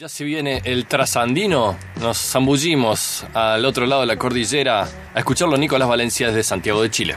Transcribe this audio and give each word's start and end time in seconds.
Ya 0.00 0.08
se 0.08 0.24
viene 0.24 0.62
el 0.64 0.86
trasandino, 0.86 1.76
nos 2.00 2.16
zambullimos 2.16 3.26
al 3.34 3.66
otro 3.66 3.84
lado 3.84 4.00
de 4.00 4.06
la 4.06 4.16
cordillera 4.16 4.88
a 5.14 5.18
escucharlo 5.18 5.58
Nicolás 5.58 5.90
Valencia 5.90 6.28
desde 6.28 6.42
Santiago 6.42 6.80
de 6.80 6.88
Chile. 6.88 7.16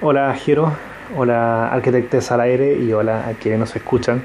Hola 0.00 0.34
Jero, 0.34 0.74
hola 1.14 1.68
arquitectes 1.68 2.32
al 2.32 2.40
aire 2.40 2.78
y 2.78 2.94
hola 2.94 3.28
a 3.28 3.34
quienes 3.34 3.60
nos 3.60 3.76
escuchan. 3.76 4.22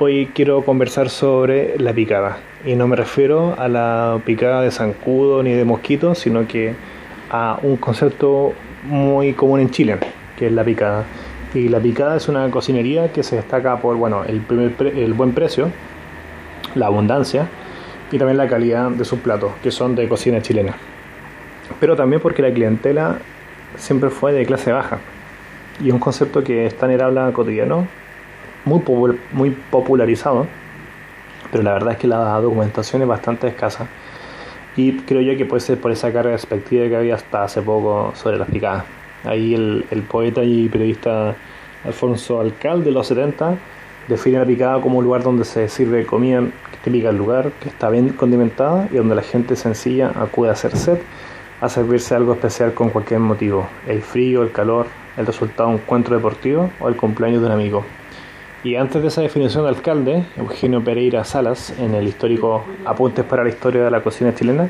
Hoy 0.00 0.28
quiero 0.34 0.64
conversar 0.64 1.08
sobre 1.08 1.78
la 1.78 1.92
picada 1.92 2.38
y 2.66 2.74
no 2.74 2.88
me 2.88 2.96
refiero 2.96 3.54
a 3.56 3.68
la 3.68 4.20
picada 4.26 4.62
de 4.62 4.72
zancudo 4.72 5.44
ni 5.44 5.52
de 5.52 5.64
mosquito, 5.64 6.16
sino 6.16 6.48
que 6.48 6.74
a 7.30 7.60
un 7.62 7.76
concepto 7.76 8.54
muy 8.82 9.34
común 9.34 9.60
en 9.60 9.70
Chile, 9.70 9.98
que 10.36 10.48
es 10.48 10.52
la 10.52 10.64
picada. 10.64 11.04
Y 11.54 11.68
la 11.68 11.78
picada 11.78 12.16
es 12.16 12.26
una 12.26 12.50
cocinería 12.50 13.12
que 13.12 13.22
se 13.22 13.36
destaca 13.36 13.80
por 13.80 13.94
bueno, 13.94 14.24
el, 14.24 14.42
el 14.96 15.14
buen 15.14 15.32
precio, 15.32 15.70
la 16.78 16.86
abundancia 16.86 17.48
y 18.10 18.18
también 18.18 18.38
la 18.38 18.48
calidad 18.48 18.90
de 18.90 19.04
sus 19.04 19.18
platos, 19.20 19.52
que 19.62 19.70
son 19.70 19.94
de 19.94 20.08
cocina 20.08 20.40
chilena. 20.40 20.74
Pero 21.80 21.96
también 21.96 22.22
porque 22.22 22.42
la 22.42 22.52
clientela 22.52 23.18
siempre 23.76 24.10
fue 24.10 24.32
de 24.32 24.46
clase 24.46 24.72
baja 24.72 24.98
y 25.80 25.90
un 25.90 25.98
concepto 25.98 26.42
que 26.42 26.66
está 26.66 26.86
en 26.86 26.92
el 26.92 27.00
habla 27.00 27.30
cotidiano, 27.32 27.86
muy, 28.64 28.82
muy 29.32 29.50
popularizado, 29.50 30.46
pero 31.50 31.62
la 31.62 31.72
verdad 31.72 31.92
es 31.92 31.98
que 31.98 32.06
la 32.06 32.40
documentación 32.40 33.02
es 33.02 33.08
bastante 33.08 33.48
escasa. 33.48 33.86
Y 34.76 34.92
creo 34.98 35.20
yo 35.20 35.36
que 35.36 35.44
puede 35.44 35.60
ser 35.60 35.80
por 35.80 35.90
esa 35.90 36.12
carga 36.12 36.30
de 36.30 36.36
perspectiva 36.36 36.88
que 36.88 36.96
había 36.96 37.14
hasta 37.16 37.44
hace 37.44 37.62
poco 37.62 38.12
sobre 38.14 38.38
las 38.38 38.48
picadas. 38.48 38.84
Ahí 39.24 39.54
el, 39.54 39.84
el 39.90 40.02
poeta 40.02 40.44
y 40.44 40.68
periodista 40.68 41.34
Alfonso 41.84 42.40
Alcalde 42.40 42.86
de 42.86 42.90
los 42.92 43.06
70 43.08 43.56
define 44.08 44.38
la 44.38 44.46
picada 44.46 44.80
como 44.80 44.98
un 44.98 45.04
lugar 45.04 45.22
donde 45.22 45.44
se 45.44 45.68
sirve 45.68 46.06
comida 46.06 46.42
típica 46.82 47.08
del 47.08 47.18
lugar, 47.18 47.52
que 47.60 47.68
está 47.68 47.90
bien 47.90 48.10
condimentada 48.10 48.88
y 48.90 48.96
donde 48.96 49.14
la 49.14 49.22
gente 49.22 49.56
sencilla 49.56 50.12
acude 50.16 50.48
a 50.48 50.52
hacer 50.52 50.76
set, 50.76 51.02
a 51.60 51.68
servirse 51.68 52.14
algo 52.14 52.32
especial 52.32 52.72
con 52.72 52.90
cualquier 52.90 53.20
motivo, 53.20 53.68
el 53.86 54.00
frío, 54.00 54.42
el 54.42 54.52
calor, 54.52 54.86
el 55.16 55.26
resultado 55.26 55.68
de 55.68 55.74
un 55.74 55.80
encuentro 55.82 56.16
deportivo 56.16 56.70
o 56.80 56.88
el 56.88 56.96
cumpleaños 56.96 57.40
de 57.40 57.46
un 57.46 57.52
amigo. 57.52 57.84
Y 58.64 58.76
antes 58.76 59.02
de 59.02 59.08
esa 59.08 59.20
definición 59.20 59.64
de 59.64 59.70
alcalde, 59.70 60.24
Eugenio 60.36 60.82
Pereira 60.82 61.24
Salas, 61.24 61.74
en 61.78 61.94
el 61.94 62.08
histórico 62.08 62.64
Apuntes 62.84 63.24
para 63.24 63.44
la 63.44 63.50
Historia 63.50 63.84
de 63.84 63.90
la 63.90 64.02
Cocina 64.02 64.34
Chilena, 64.34 64.68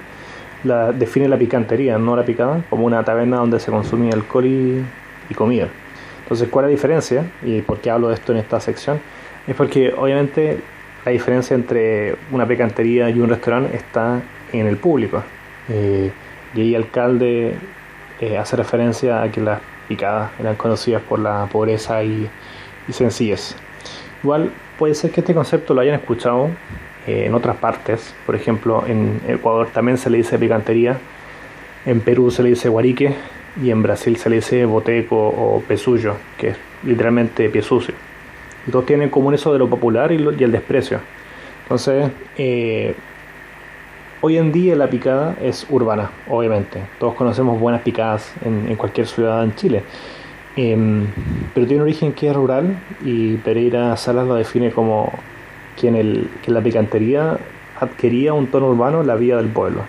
la, 0.65 0.93
define 0.93 1.29
la 1.29 1.39
picantería, 1.39 1.99
no 1.99 2.17
la 2.17 2.25
picada, 2.25 2.65
como 2.69 2.85
una 2.85 3.05
taberna 3.05 3.39
donde 3.39 3.61
se 3.61 3.71
consumía 3.71 4.13
alcohol 4.13 4.47
y, 4.47 4.85
y 5.31 5.35
comida. 5.35 5.69
Entonces, 6.23 6.49
¿cuál 6.49 6.67
es 6.67 6.69
la 6.69 6.73
diferencia? 6.73 7.31
¿Y 7.43 7.63
por 7.63 7.79
qué 7.79 7.91
hablo 7.91 8.09
de 8.09 8.15
esto 8.15 8.33
en 8.33 8.39
esta 8.39 8.61
sección? 8.61 9.01
Es 9.49 9.57
porque 9.57 9.95
obviamente 9.97 10.61
la 11.07 11.13
diferencia 11.13 11.55
entre 11.55 12.17
una 12.31 12.47
picantería 12.47 13.09
y 13.09 13.19
un 13.19 13.31
restaurante 13.31 13.75
está 13.75 14.21
en 14.53 14.67
el 14.67 14.77
público. 14.77 15.23
Eh, 15.71 16.11
y 16.55 16.61
ahí 16.61 16.75
alcalde 16.75 17.55
eh, 18.21 18.37
hace 18.37 18.57
referencia 18.57 19.23
a 19.23 19.31
que 19.31 19.41
las 19.41 19.61
picadas 19.89 20.31
eran 20.39 20.55
conocidas 20.57 21.01
por 21.03 21.19
la 21.19 21.49
pobreza 21.51 22.05
y, 22.05 22.29
sencillez. 22.91 23.57
Igual 24.23 24.51
puede 24.79 24.95
ser 24.95 25.11
que 25.11 25.21
este 25.21 25.35
concepto 25.35 25.73
lo 25.73 25.81
hayan 25.81 25.95
escuchado 25.95 26.51
eh, 27.07 27.25
en 27.27 27.35
otras 27.35 27.57
partes. 27.57 28.15
Por 28.27 28.35
ejemplo, 28.35 28.85
en 28.87 29.21
Ecuador 29.27 29.69
también 29.73 29.97
se 29.97 30.11
le 30.11 30.19
dice 30.19 30.39
picantería, 30.39 30.99
en 31.87 32.01
Perú 32.01 32.31
se 32.31 32.43
le 32.43 32.51
dice 32.51 32.69
guarique 32.69 33.15
y 33.63 33.71
en 33.71 33.83
Brasil 33.83 34.17
se 34.17 34.29
le 34.29 34.37
dice 34.37 34.67
boteco 34.67 35.17
o 35.17 35.63
pesullo, 35.67 36.17
que 36.37 36.49
es 36.49 36.57
literalmente 36.85 37.49
pie 37.49 37.63
sucio. 37.63 37.95
Y 38.67 38.71
todos 38.71 38.87
tienen 38.87 39.05
en 39.05 39.11
común 39.11 39.35
eso 39.35 39.53
de 39.53 39.59
lo 39.59 39.69
popular 39.69 40.13
y, 40.13 40.17
el 40.17 40.53
desprecio. 40.53 41.01
Entonces, 41.63 42.11
eh, 42.37 42.95
hoy 44.21 44.37
en 44.37 44.53
día 44.53 44.75
la 44.77 44.89
picada 44.89 45.37
es 45.41 45.67
urbana, 45.71 46.11
obviamente. 46.29 46.81
Todos 46.99 47.15
conocemos 47.15 47.61
buenas 47.61 47.83
picadas 47.83 48.33
en, 48.45 48.75
cualquier 48.77 49.07
ciudad 49.07 49.45
en 49.45 49.55
Chile. 49.55 49.83
Em, 50.57 51.07
pero 51.55 51.67
tiene 51.67 51.83
un 51.83 51.89
origen 51.89 52.13
que 52.13 52.29
es 52.29 52.35
rural 52.35 52.77
y 53.05 53.37
Pereira 53.37 53.97
Salas 53.97 54.27
lo 54.27 54.35
define 54.35 54.73
como 54.73 55.13
que 55.77 55.89
en, 55.89 56.29
la 56.47 56.61
picantería 56.61 57.39
adquiría 57.79 58.33
un 58.35 58.49
tono 58.49 58.69
urbano 58.69 59.03
la 59.03 59.15
vida 59.15 59.37
del 59.37 59.49
pueblo. 59.49 59.83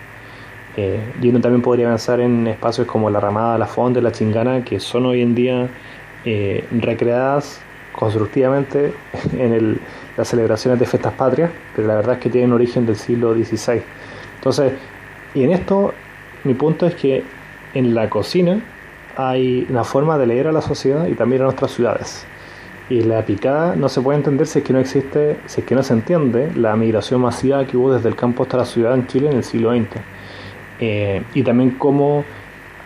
Eh, 0.78 1.00
y 1.22 1.30
uno 1.30 1.42
también 1.42 1.62
podría 1.62 1.88
pensar 1.88 2.20
en 2.20 2.48
espacios 2.48 2.88
como 2.88 3.10
la 3.10 3.20
Ramada, 3.20 3.58
la 3.58 3.66
Fonte, 3.66 4.02
la 4.02 4.12
Chingana, 4.12 4.64
que 4.64 4.80
son 4.80 5.06
hoy 5.08 5.22
en 5.22 5.34
día 5.34 5.68
eh, 6.26 6.66
recreadas 6.72 7.62
constructivamente 8.00 8.94
en 9.38 9.78
las 10.16 10.28
celebraciones 10.30 10.80
de 10.80 10.86
fiestas 10.86 11.14
patrias, 11.14 11.52
pero 11.76 11.90
la 11.90 11.96
verdad 11.96 12.14
es 12.14 12.20
que 12.22 12.30
tienen 12.30 12.54
origen 12.54 12.86
del 12.86 12.96
siglo 12.96 13.34
XVI. 13.34 13.82
Entonces, 14.36 14.72
y 15.36 15.44
en 15.44 15.52
esto 15.52 15.94
mi 16.46 16.54
punto 16.54 16.86
es 16.86 16.96
que 16.96 17.24
en 17.74 17.94
la 17.94 18.10
cocina 18.10 18.62
hay 19.18 19.68
una 19.70 19.84
forma 19.84 20.18
de 20.18 20.28
leer 20.28 20.48
a 20.48 20.54
la 20.54 20.62
sociedad 20.62 21.08
y 21.08 21.14
también 21.14 21.42
a 21.42 21.46
nuestras 21.46 21.72
ciudades. 21.72 22.26
Y 22.90 23.02
la 23.02 23.24
picada 23.26 23.76
no 23.76 23.90
se 23.90 24.00
puede 24.02 24.18
entender 24.18 24.48
si 24.48 24.60
es 24.60 24.66
que 24.66 24.72
no 24.72 24.80
existe, 24.80 25.38
si 25.46 25.60
es 25.60 25.68
que 25.68 25.76
no 25.76 25.84
se 25.84 25.94
entiende 25.94 26.52
la 26.56 26.78
migración 26.78 27.20
masiva 27.20 27.66
que 27.66 27.76
hubo 27.76 27.94
desde 27.94 28.08
el 28.08 28.16
campo 28.16 28.44
hasta 28.44 28.56
la 28.56 28.66
ciudad 28.66 28.94
en 28.94 29.08
Chile 29.08 29.30
en 29.30 29.36
el 29.36 29.44
siglo 29.44 29.72
XX. 29.72 29.88
Eh, 30.80 31.22
y 31.34 31.44
también 31.44 31.72
cómo 31.72 32.24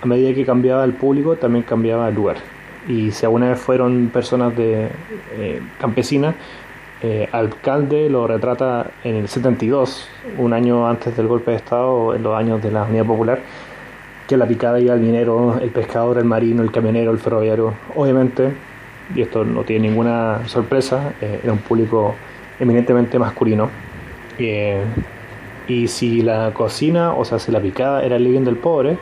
a 0.02 0.06
medida 0.08 0.34
que 0.34 0.44
cambiaba 0.44 0.84
el 0.84 0.94
público, 0.94 1.36
también 1.36 1.64
cambiaba 1.64 2.10
el 2.10 2.16
lugar 2.16 2.53
y 2.88 3.12
si 3.12 3.26
alguna 3.26 3.50
vez 3.50 3.60
fueron 3.60 4.10
personas 4.12 4.56
de 4.56 4.90
eh, 5.38 5.62
campesinas, 5.80 6.36
eh, 7.02 7.28
alcalde 7.32 8.10
lo 8.10 8.28
retrata 8.28 8.92
en 9.04 9.16
el 9.16 9.28
72, 9.28 10.08
un 10.38 10.54
año 10.54 10.88
antes 10.88 11.16
del 11.16 11.28
golpe 11.28 11.52
de 11.52 11.58
Estado, 11.58 12.16
en 12.16 12.24
los 12.24 12.38
años 12.38 12.62
de 12.62 12.72
la 12.72 12.84
Unidad 12.84 13.06
Popular, 13.06 13.40
que 14.28 14.38
la 14.38 14.48
picada 14.48 14.80
iba 14.80 14.94
al 14.94 15.00
minero, 15.00 15.60
el 15.62 15.70
pescador, 15.70 16.18
el 16.18 16.26
marino, 16.26 16.64
el 16.64 16.72
camionero, 16.72 17.12
el 17.12 17.20
ferroviario. 17.20 17.74
Obviamente, 17.96 18.54
y 19.16 19.22
esto 19.22 19.44
no 19.44 19.64
tiene 19.64 19.88
ninguna 19.90 20.48
sorpresa, 20.48 21.14
eh, 21.22 21.42
era 21.44 21.54
un 21.54 21.60
público 21.60 22.16
eminentemente 22.60 23.20
masculino. 23.20 23.70
y 25.66 25.88
si 25.88 26.22
la 26.22 26.52
cocina, 26.54 27.14
o 27.14 27.24
sea, 27.24 27.40
si 27.40 27.52
la 27.52 27.62
picada 27.62 28.04
era 28.04 28.18
el 28.18 28.24
living 28.24 28.44
del 28.44 28.58
pobre, 28.58 28.98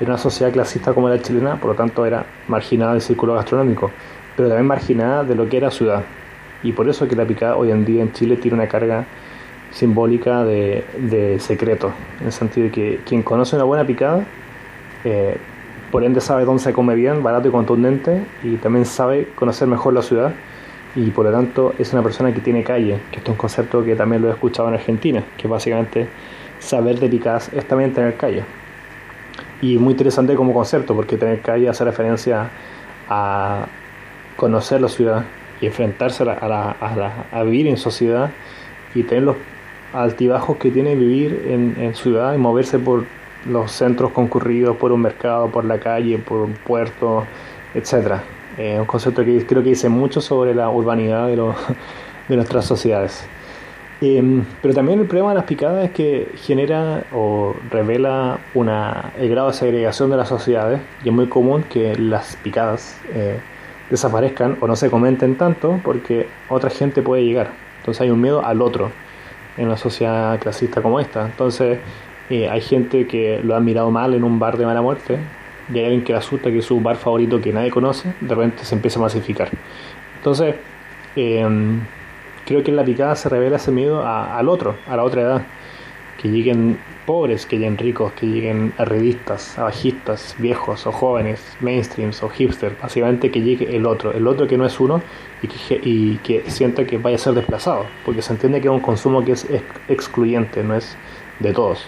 era 0.00 0.12
una 0.12 0.18
sociedad 0.18 0.50
clasista 0.50 0.94
como 0.94 1.10
la 1.10 1.20
chilena, 1.20 1.56
por 1.56 1.70
lo 1.70 1.76
tanto 1.76 2.06
era 2.06 2.24
marginada 2.48 2.92
del 2.92 3.02
círculo 3.02 3.34
gastronómico, 3.34 3.90
pero 4.34 4.48
también 4.48 4.66
marginada 4.66 5.24
de 5.24 5.34
lo 5.34 5.46
que 5.46 5.58
era 5.58 5.70
ciudad. 5.70 6.02
Y 6.62 6.72
por 6.72 6.88
eso 6.88 7.06
que 7.06 7.14
la 7.14 7.26
picada 7.26 7.56
hoy 7.56 7.70
en 7.70 7.84
día 7.84 8.02
en 8.02 8.12
Chile 8.12 8.36
tiene 8.36 8.56
una 8.56 8.66
carga 8.66 9.04
simbólica 9.70 10.42
de, 10.44 11.36
secreto, 11.38 11.92
en 12.20 12.26
el 12.26 12.32
sentido 12.32 12.66
de 12.66 12.72
que 12.72 13.00
quien 13.04 13.22
conoce 13.22 13.56
una 13.56 13.64
buena 13.64 13.86
picada, 13.86 14.24
eh, 15.04 15.36
por 15.90 16.02
ende 16.02 16.20
sabe 16.22 16.46
dónde 16.46 16.62
se 16.62 16.72
come 16.72 16.94
bien, 16.94 17.22
barato 17.22 17.48
y 17.48 17.50
contundente, 17.50 18.24
y 18.42 18.56
también 18.56 18.86
sabe 18.86 19.28
conocer 19.34 19.68
mejor 19.68 19.92
la 19.92 20.02
ciudad, 20.02 20.32
y 20.96 21.10
por 21.10 21.26
lo 21.26 21.32
tanto 21.32 21.74
es 21.78 21.92
una 21.92 22.02
persona 22.02 22.32
que 22.32 22.40
tiene 22.40 22.64
calle, 22.64 23.00
que 23.10 23.18
esto 23.18 23.32
es 23.32 23.34
un 23.34 23.36
concepto 23.36 23.84
que 23.84 23.94
también 23.94 24.22
lo 24.22 24.28
he 24.28 24.32
escuchado 24.32 24.68
en 24.68 24.74
Argentina, 24.74 25.22
que 25.36 25.46
básicamente 25.46 26.08
saber 26.58 26.98
de 26.98 27.08
picadas 27.08 27.52
es 27.52 27.66
también 27.68 27.92
tener 27.92 28.16
calle 28.16 28.44
y 29.62 29.78
muy 29.78 29.92
interesante 29.92 30.34
como 30.34 30.52
concepto 30.54 30.94
porque 30.94 31.16
tener 31.16 31.40
calle 31.40 31.68
hace 31.68 31.84
referencia 31.84 32.50
a 33.08 33.66
conocer 34.36 34.80
la 34.80 34.88
ciudad 34.88 35.24
y 35.60 35.66
enfrentarse 35.66 36.24
a, 36.26 37.42
vivir 37.44 37.66
en 37.66 37.76
sociedad 37.76 38.30
y 38.94 39.02
tener 39.02 39.24
los 39.24 39.36
altibajos 39.92 40.56
que 40.56 40.70
tiene 40.70 40.94
vivir 40.94 41.46
en, 41.48 41.94
ciudad 41.94 42.34
y 42.34 42.38
moverse 42.38 42.78
por 42.78 43.04
los 43.46 43.72
centros 43.72 44.12
concurridos, 44.12 44.76
por 44.76 44.92
un 44.92 45.02
mercado, 45.02 45.48
por 45.50 45.64
la 45.64 45.78
calle, 45.78 46.18
por 46.18 46.38
un 46.38 46.52
puerto, 46.52 47.26
etcétera. 47.74 48.22
Es 48.56 48.78
un 48.78 48.86
concepto 48.86 49.24
que 49.24 49.44
creo 49.46 49.62
que 49.62 49.70
dice 49.70 49.88
mucho 49.88 50.20
sobre 50.20 50.54
la 50.54 50.70
urbanidad 50.70 51.26
de, 51.26 51.36
de 52.28 52.36
nuestras 52.36 52.64
sociedades. 52.64 53.26
Em, 54.02 54.44
pero 54.62 54.72
también 54.72 55.00
el 55.00 55.06
problema 55.06 55.30
de 55.30 55.34
las 55.34 55.44
picadas 55.44 55.84
es 55.84 55.90
que 55.90 56.32
genera 56.36 57.04
o 57.12 57.54
revela 57.70 58.38
una, 58.54 59.12
el 59.18 59.28
grado 59.28 59.48
de 59.48 59.54
segregación 59.54 60.10
de 60.10 60.16
las 60.16 60.28
sociedades 60.28 60.80
y 61.04 61.10
es 61.10 61.14
muy 61.14 61.26
común 61.26 61.64
que 61.64 61.94
las 61.96 62.36
picadas 62.36 62.98
eh, 63.12 63.38
desaparezcan 63.90 64.56
o 64.60 64.66
no 64.66 64.74
se 64.74 64.88
comenten 64.88 65.36
tanto 65.36 65.80
porque 65.84 66.28
otra 66.48 66.70
gente 66.70 67.02
puede 67.02 67.24
llegar. 67.24 67.50
Entonces 67.80 68.00
hay 68.00 68.10
un 68.10 68.22
miedo 68.22 68.44
al 68.44 68.62
otro 68.62 68.90
en 69.58 69.66
una 69.66 69.76
sociedad 69.76 70.38
clasista 70.40 70.80
como 70.80 70.98
esta. 70.98 71.26
Entonces 71.26 71.78
eh, 72.30 72.48
hay 72.48 72.62
gente 72.62 73.06
que 73.06 73.40
lo 73.44 73.54
ha 73.54 73.60
mirado 73.60 73.90
mal 73.90 74.14
en 74.14 74.24
un 74.24 74.38
bar 74.38 74.56
de 74.56 74.64
mala 74.64 74.80
muerte 74.80 75.18
y 75.72 75.78
hay 75.78 75.84
alguien 75.84 76.04
que 76.04 76.12
le 76.14 76.18
asusta 76.20 76.50
que 76.50 76.58
es 76.58 76.64
su 76.64 76.80
bar 76.80 76.96
favorito 76.96 77.38
que 77.38 77.52
nadie 77.52 77.70
conoce, 77.70 78.14
de 78.18 78.34
repente 78.34 78.64
se 78.64 78.74
empieza 78.74 78.98
a 78.98 79.02
masificar. 79.02 79.50
Entonces, 80.16 80.54
eh, 81.16 81.46
creo 82.50 82.64
que 82.64 82.72
en 82.72 82.76
la 82.76 82.84
picada 82.84 83.14
se 83.14 83.28
revela 83.28 83.58
ese 83.58 83.70
miedo 83.70 84.04
al 84.04 84.48
otro, 84.48 84.74
a 84.88 84.96
la 84.96 85.04
otra 85.04 85.22
edad. 85.22 85.42
Que 86.20 86.28
lleguen 86.28 86.78
pobres 87.06 87.46
que 87.46 87.58
lleguen 87.58 87.78
ricos, 87.78 88.12
que 88.14 88.26
lleguen 88.26 88.72
a 88.76 88.84
revistas, 88.84 89.56
a 89.56 89.62
bajistas, 89.62 90.34
viejos 90.36 90.84
o 90.84 90.90
jóvenes, 90.90 91.40
mainstreams 91.60 92.20
o 92.24 92.28
hipster, 92.28 92.76
básicamente 92.82 93.30
que 93.30 93.40
llegue 93.40 93.76
el 93.76 93.86
otro, 93.86 94.12
el 94.12 94.26
otro 94.26 94.48
que 94.48 94.58
no 94.58 94.66
es 94.66 94.80
uno 94.80 95.00
y 95.42 96.16
que, 96.16 96.42
sienta 96.48 96.84
que 96.84 96.98
vaya 96.98 97.14
a 97.14 97.18
ser 97.20 97.34
desplazado, 97.34 97.86
porque 98.04 98.20
se 98.20 98.32
entiende 98.32 98.60
que 98.60 98.66
es 98.66 98.74
un 98.74 98.80
consumo 98.80 99.24
que 99.24 99.32
es 99.32 99.46
excluyente, 99.88 100.64
no 100.64 100.74
es 100.74 100.96
de 101.38 101.52
todos. 101.52 101.86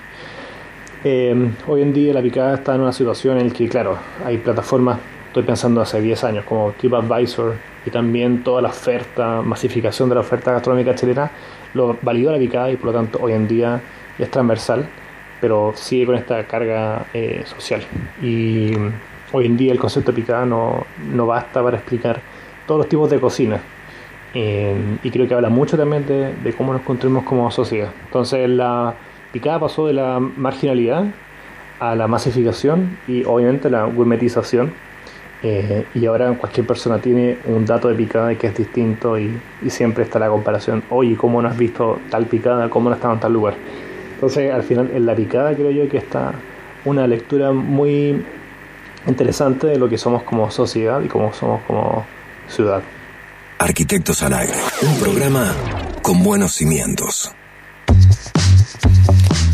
Eh, 1.02 1.34
hoy 1.66 1.82
en 1.82 1.92
día 1.92 2.14
la 2.14 2.22
picada 2.22 2.54
está 2.54 2.76
en 2.76 2.82
una 2.82 2.92
situación 2.92 3.38
en 3.38 3.48
la 3.48 3.52
que, 3.52 3.68
claro, 3.68 3.98
hay 4.24 4.38
plataformas, 4.38 5.00
estoy 5.26 5.42
pensando 5.42 5.80
hace 5.80 6.00
10 6.00 6.22
años, 6.22 6.44
como 6.44 6.70
TripAdvisor 6.72 7.71
y 7.84 7.90
también 7.90 8.43
toda 8.43 8.62
la 8.62 8.69
oferta, 8.69 9.43
masificación 9.43 10.08
de 10.08 10.14
la 10.14 10.20
oferta 10.20 10.52
gastronómica 10.52 10.94
chilena, 10.94 11.31
lo 11.75 11.96
validó 12.02 12.32
la 12.32 12.38
picada 12.38 12.70
y 12.70 12.76
por 12.76 12.87
lo 12.87 12.93
tanto 12.93 13.19
hoy 13.20 13.32
en 13.32 13.49
día 13.49 13.81
es 14.19 14.31
transversal, 14.31 14.87
pero 15.40 15.73
sigue 15.75 16.06
con 16.06 16.14
esta 16.14 16.44
carga 16.44 17.06
eh, 17.12 17.43
social. 17.44 17.82
Y 18.23 18.73
hoy 19.32 19.46
en 19.46 19.56
día 19.56 19.73
el 19.73 19.79
concepto 19.79 20.12
de 20.12 20.17
picada 20.17 20.46
no, 20.46 20.87
no 21.12 21.26
basta 21.26 21.62
para 21.62 21.79
explicar 21.79 22.20
todos 22.67 22.81
los 22.81 22.88
tipos 22.88 23.11
de 23.11 23.19
cocina. 23.19 23.61
Eh, 24.34 24.75
y 25.02 25.11
creo 25.11 25.29
que 25.29 25.34
habla 25.34 25.50
mucho 25.50 25.76
también 25.76 26.06
de, 26.06 26.34
de, 26.34 26.52
cómo 26.55 26.73
nos 26.73 26.82
construimos 26.82 27.25
como 27.25 27.50
sociedad. 27.50 27.90
Entonces 28.06 28.49
la 28.49 28.94
picada 29.32 29.61
pasó 29.61 29.87
de 29.87 29.93
la 29.93 30.20
marginalidad 30.20 31.06
a 31.81 31.96
la 31.96 32.06
masificación 32.06 32.96
y 33.08 33.25
obviamente 33.25 33.69
la 33.69 33.84
gourmetización. 33.84 34.73
Eh, 35.42 35.86
y 35.94 36.06
ahora 36.06 36.32
cualquier 36.34 36.66
persona 36.66 37.00
tiene 37.00 37.38
un 37.46 37.66
dato 37.66 37.88
de 37.88 37.96
picada 37.96 38.32
que 38.36 38.46
es 38.46 38.56
distinto 38.56 39.18
y, 39.18 39.36
y, 39.60 39.70
siempre 39.70 40.04
está 40.04 40.18
la 40.18 40.28
comparación. 40.28 40.84
Oye, 40.90 41.16
¿cómo 41.16 41.42
no 41.42 41.48
has 41.48 41.56
visto 41.56 41.98
tal 42.10 42.26
picada? 42.26 42.70
¿Cómo 42.70 42.88
no 42.88 42.94
estaba 42.94 43.14
en 43.14 43.20
tal 43.20 43.32
lugar? 43.32 43.54
Entonces, 44.14 44.52
al 44.52 44.62
final, 44.62 44.90
en 44.94 45.04
la 45.04 45.16
picada 45.16 45.52
creo 45.54 45.72
yo 45.72 45.88
que 45.88 45.98
está 45.98 46.32
una 46.84 47.08
lectura 47.08 47.50
muy 47.50 48.24
interesante 49.06 49.66
de 49.66 49.78
lo 49.78 49.88
que 49.88 49.98
somos 49.98 50.22
como 50.22 50.50
sociedad 50.50 51.02
y 51.02 51.08
cómo 51.08 51.32
somos 51.32 51.60
como 51.66 52.06
ciudad. 52.48 52.82
Arquitectos 53.58 54.22
al 54.22 54.34
aire, 54.34 54.54
un 54.82 54.98
programa 55.00 55.52
con 56.02 56.22
buenos 56.22 56.52
cimientos. 56.52 57.32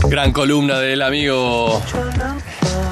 Gran 0.09 0.33
columna 0.33 0.79
del 0.79 1.03
amigo 1.03 1.83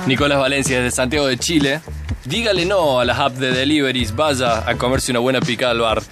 Nicolás 0.06 0.38
Valencia 0.38 0.78
desde 0.78 0.94
Santiago 0.94 1.26
de 1.26 1.38
Chile. 1.38 1.81
Dígale 2.26 2.67
no 2.67 2.99
a 2.99 3.05
las 3.05 3.20
apps 3.20 3.38
de 3.38 3.52
deliveries, 3.52 4.14
vaya 4.14 4.69
a 4.69 4.76
comerse 4.76 5.12
una 5.12 5.20
buena 5.20 5.40
picada 5.40 5.70
al 5.70 5.81
bar. 5.81 6.02